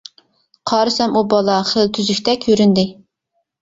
[0.71, 2.91] قارىسام ئۇ بالا خېلى تۈزۈكتەك كۆرۈندى.